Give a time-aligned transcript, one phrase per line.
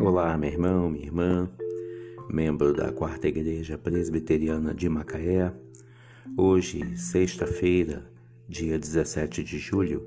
[0.00, 1.50] Olá, meu irmão, minha irmã,
[2.30, 5.52] membro da Quarta Igreja Presbiteriana de Macaé.
[6.36, 8.08] Hoje, sexta-feira,
[8.48, 10.06] dia 17 de julho,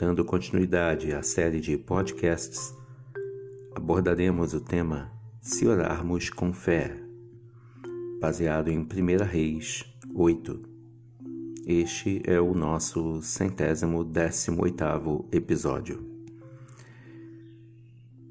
[0.00, 2.76] dando continuidade à série de podcasts,
[3.72, 7.00] abordaremos o tema Se Orarmos com Fé,
[8.20, 10.60] baseado em 1 Reis 8.
[11.68, 16.11] Este é o nosso centésimo décimo oitavo episódio.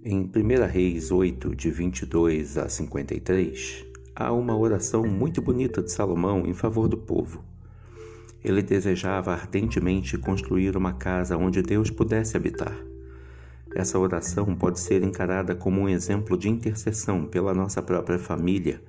[0.04, 6.44] Em 1 Reis 8, de 22 a 53, há uma oração muito bonita de Salomão
[6.48, 7.44] em favor do povo.
[8.44, 12.76] Ele desejava ardentemente construir uma casa onde Deus pudesse habitar.
[13.76, 18.82] Essa oração pode ser encarada como um exemplo de intercessão pela nossa própria família,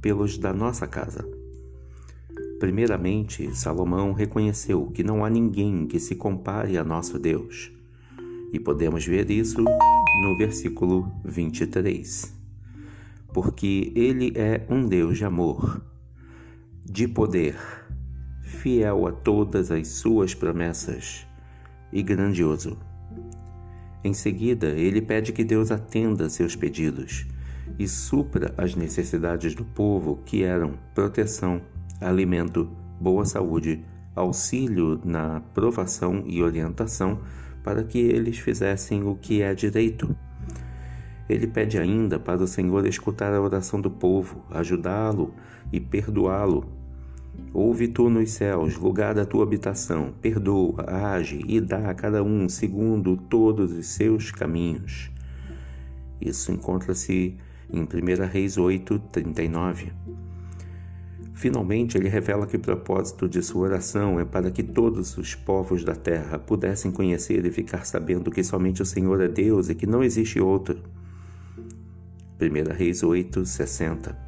[0.00, 1.22] pelos da nossa casa.
[2.58, 7.75] Primeiramente, Salomão reconheceu que não há ninguém que se compare a nosso Deus.
[8.56, 12.34] E podemos ver isso no versículo 23.
[13.34, 15.84] Porque Ele é um Deus de amor,
[16.82, 17.54] de poder,
[18.40, 21.26] fiel a todas as suas promessas
[21.92, 22.78] e grandioso.
[24.02, 27.26] Em seguida, ele pede que Deus atenda seus pedidos
[27.78, 31.60] e supra as necessidades do povo, que eram proteção,
[32.00, 33.84] alimento, boa saúde,
[34.14, 37.20] auxílio na provação e orientação
[37.66, 40.16] para que eles fizessem o que é direito.
[41.28, 45.34] Ele pede ainda para o Senhor escutar a oração do povo, ajudá-lo
[45.72, 46.64] e perdoá-lo.
[47.52, 52.48] Ouve tu nos céus, lugar da tua habitação, perdoa, age e dá a cada um
[52.48, 55.10] segundo todos os seus caminhos.
[56.20, 57.36] Isso encontra-se
[57.68, 59.92] em 1 Reis 8, 39.
[61.36, 65.84] Finalmente, ele revela que o propósito de sua oração é para que todos os povos
[65.84, 69.86] da terra pudessem conhecer e ficar sabendo que somente o Senhor é Deus e que
[69.86, 70.82] não existe outro.
[72.40, 74.18] 1 Reis 8, 60.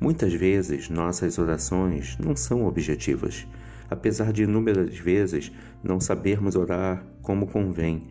[0.00, 3.44] Muitas vezes nossas orações não são objetivas,
[3.90, 5.50] apesar de inúmeras vezes
[5.82, 8.04] não sabermos orar como convém.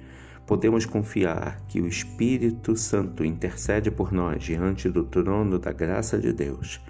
[0.45, 6.33] Podemos confiar que o Espírito Santo intercede por nós diante do trono da graça de
[6.33, 6.81] Deus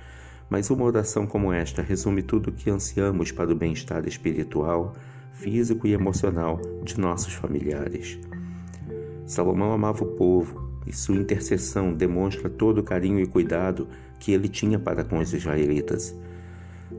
[0.49, 4.93] mas uma oração como esta resume tudo o que ansiamos para o bem-estar espiritual,
[5.31, 8.17] físico e emocional de nossos familiares.
[9.25, 13.87] Salomão amava o povo e sua intercessão demonstra todo o carinho e cuidado
[14.19, 16.15] que ele tinha para com os israelitas.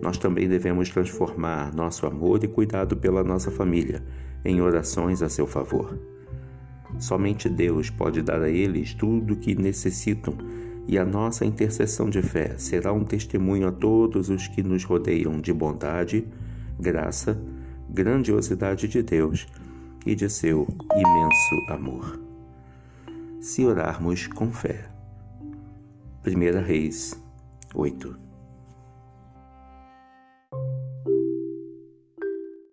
[0.03, 4.03] Nós também devemos transformar nosso amor e cuidado pela nossa família
[4.45, 5.99] em orações a seu favor.
[6.99, 10.35] Somente Deus pode dar a eles tudo o que necessitam
[10.89, 15.39] e a nossa intercessão de fé será um testemunho a todos os que nos rodeiam
[15.39, 16.27] de bondade,
[16.81, 17.39] graça,
[17.91, 19.47] grandiosidade de Deus
[20.07, 20.67] e de seu
[20.97, 22.19] imenso amor.
[23.39, 24.89] Se orarmos com fé.
[26.27, 27.23] 1 Reis
[27.75, 28.28] 8